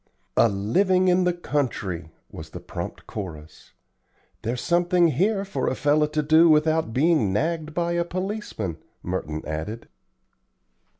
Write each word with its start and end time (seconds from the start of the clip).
"A 0.35 0.49
living 0.49 1.09
in 1.09 1.25
the 1.25 1.31
country," 1.33 2.09
was 2.31 2.49
the 2.49 2.59
prompt 2.59 3.05
chorus. 3.05 3.73
"There 4.41 4.55
is 4.55 4.61
something 4.61 5.09
here 5.09 5.45
for 5.45 5.67
a 5.67 5.75
fellow 5.75 6.07
to 6.07 6.23
do 6.23 6.49
without 6.49 6.91
being 6.91 7.31
nagged 7.31 7.75
by 7.75 7.91
a 7.91 8.03
policeman," 8.03 8.79
Merton 9.03 9.43
added. 9.45 9.87